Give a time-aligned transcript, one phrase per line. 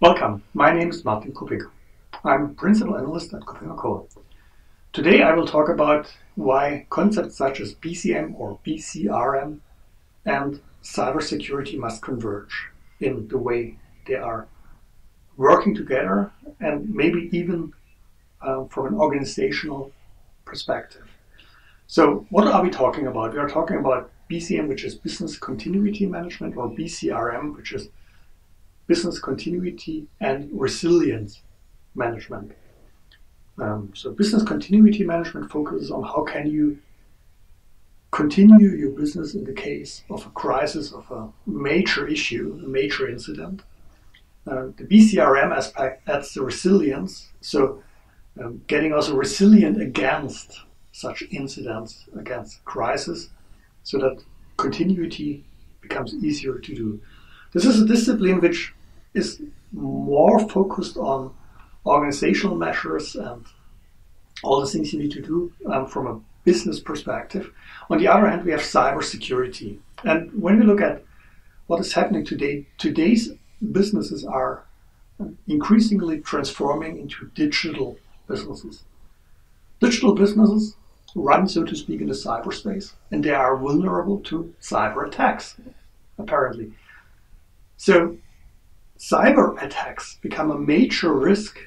[0.00, 1.72] Welcome, my name is Martin Kuppinger.
[2.22, 4.08] I'm Principal Analyst at Kupik.
[4.92, 9.58] Today I will talk about why concepts such as BCM or BCRM
[10.24, 12.68] and cybersecurity must converge
[13.00, 13.76] in the way
[14.06, 14.46] they are
[15.36, 16.30] working together
[16.60, 17.72] and maybe even
[18.40, 19.90] uh, from an organizational
[20.44, 21.08] perspective.
[21.88, 23.32] So, what are we talking about?
[23.32, 27.88] We are talking about BCM, which is Business Continuity Management, or BCRM, which is
[28.88, 31.42] Business Continuity and Resilience
[31.94, 32.52] Management.
[33.60, 36.78] Um, so, Business Continuity Management focuses on how can you
[38.10, 43.08] continue your business in the case of a crisis, of a major issue, a major
[43.08, 43.62] incident.
[44.46, 47.82] Uh, the BCRM aspect adds the resilience, so
[48.40, 50.60] um, getting also resilient against
[50.92, 53.28] such incidents, against crisis,
[53.82, 54.22] so that
[54.56, 55.44] continuity
[55.82, 57.00] becomes easier to do.
[57.52, 58.74] This is a discipline which
[59.18, 61.34] is more focused on
[61.84, 63.44] organizational measures and
[64.42, 67.52] all the things you need to do um, from a business perspective.
[67.90, 69.78] On the other hand, we have cybersecurity.
[70.04, 71.04] And when we look at
[71.66, 73.30] what is happening today, today's
[73.72, 74.64] businesses are
[75.46, 78.84] increasingly transforming into digital businesses.
[79.80, 80.76] Digital businesses
[81.14, 85.56] run, so to speak, in the cyberspace, and they are vulnerable to cyber attacks,
[86.18, 86.72] apparently.
[87.76, 88.16] So,
[88.98, 91.58] cyber attacks become a major risk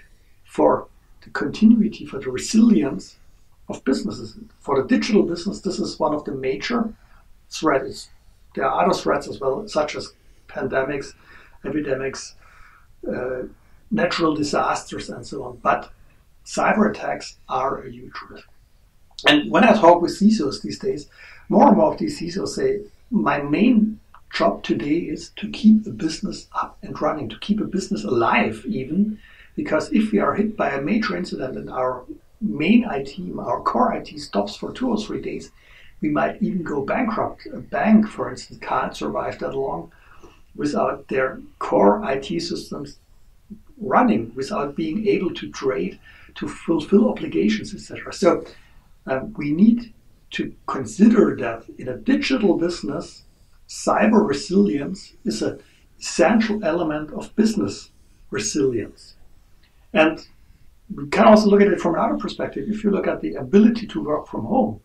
[0.45, 0.87] for
[1.23, 3.17] the continuity, for the resilience
[3.69, 4.35] of businesses.
[4.59, 6.93] For the digital business, this is one of the major
[7.49, 8.09] threats.
[8.55, 10.13] There are other threats as well, such as
[10.47, 11.13] pandemics,
[11.63, 12.35] epidemics,
[13.07, 13.43] uh,
[13.89, 15.57] natural disasters, and so on.
[15.57, 15.91] But
[16.45, 18.47] cyber attacks are a huge risk.
[19.27, 21.07] And when I talk with CISOs these days,
[21.47, 23.99] more and more of these CISOs say, my main
[24.33, 28.63] job today is to keep a business up and running, to keep a business alive
[28.67, 29.19] even,
[29.55, 32.03] because if we are hit by a major incident and our
[32.39, 35.51] main IT, our core IT stops for two or three days,
[36.01, 37.45] we might even go bankrupt.
[37.53, 39.91] A bank, for instance, can't survive that long
[40.55, 42.97] without their core IT systems
[43.77, 45.99] running, without being able to trade,
[46.35, 48.13] to fulfill obligations, etc.
[48.13, 48.45] So
[49.05, 49.93] um, we need
[50.31, 53.23] to consider that in a digital business,
[53.71, 55.57] cyber resilience is an
[55.97, 57.89] essential element of business
[58.29, 59.15] resilience.
[59.93, 60.27] And
[60.93, 62.67] we can also look at it from another perspective.
[62.67, 64.81] If you look at the ability to work from home,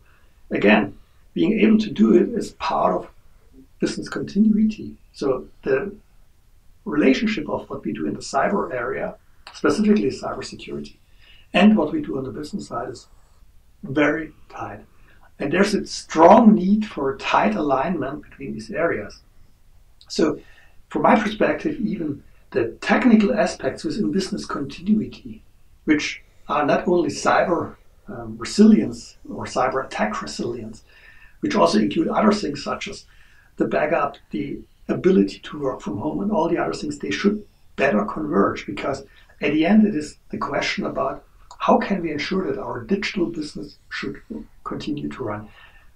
[0.51, 0.97] again,
[1.33, 3.09] being able to do it is part of
[3.79, 4.95] business continuity.
[5.11, 5.93] So the
[6.85, 9.15] relationship of what we do in the cyber area,
[9.53, 10.95] specifically cybersecurity,
[11.53, 13.07] and what we do on the business side is
[13.83, 14.85] very tight.
[15.39, 19.21] And there's a strong need for tight alignment between these areas.
[20.07, 20.39] So,
[20.89, 25.43] from my perspective, even the technical aspects within business continuity,
[25.83, 27.75] which are not only cyber
[28.07, 30.83] um, resilience or cyber attack resilience,
[31.41, 33.05] which also include other things such as
[33.57, 37.45] the backup, the ability to work from home, and all the other things, they should
[37.75, 39.03] better converge because
[39.41, 41.23] at the end it is the question about
[41.59, 44.21] how can we ensure that our digital business should
[44.67, 45.49] continue to run?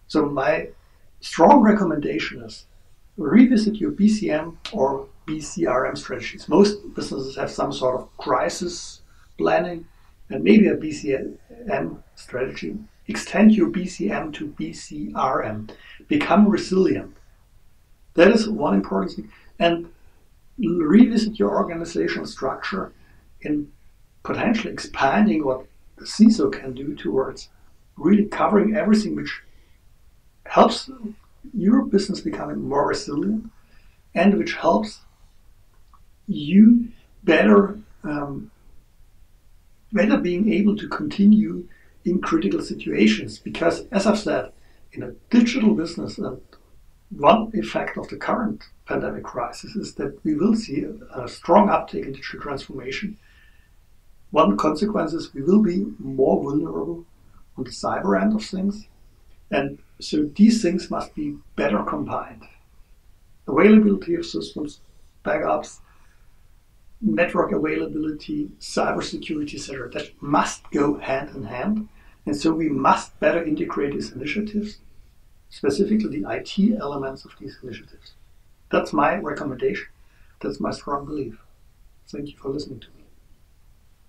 [0.08, 0.70] So my
[1.20, 2.66] strong recommendation is
[3.18, 6.50] revisit your BCM or BCRM strategies.
[6.50, 9.02] Most businesses have some sort of crisis
[9.38, 9.86] planning
[10.30, 12.78] and maybe a BCM strategy.
[13.08, 15.70] Extend your BCM to BCRM.
[16.08, 17.16] Become resilient.
[18.14, 19.32] That is one important thing.
[19.60, 19.90] And
[20.58, 22.94] revisit your organizational structure
[23.42, 23.72] in
[24.24, 25.66] potentially expanding what
[25.98, 27.50] the CISO can do towards
[27.98, 29.42] really covering everything which
[30.46, 30.90] helps
[31.54, 33.50] your business becoming more resilient
[34.14, 35.02] and which helps
[36.28, 36.88] you
[37.24, 38.52] better um,
[39.92, 41.68] better being able to continue
[42.06, 43.38] in critical situations.
[43.38, 44.52] Because as I've said
[44.94, 46.42] in a digital business and
[47.10, 51.70] one effect of the current pandemic crisis is that we will see a, a strong
[51.70, 53.18] uptake in digital transformation.
[54.32, 57.06] One consequence is we will be more vulnerable
[57.58, 58.88] on the cyber end of things.
[59.50, 62.44] And so these things must be better combined.
[63.48, 64.80] Availability of systems,
[65.26, 65.80] backups,
[67.02, 69.90] network availability, cybersecurity, etc.
[69.90, 71.90] That must go hand in hand.
[72.26, 74.78] And so we must better integrate these initiatives,
[75.50, 78.14] specifically the IT elements of these initiatives.
[78.72, 79.88] That's my recommendation.
[80.40, 81.38] That's my strong belief.
[82.08, 83.01] Thank you for listening to me.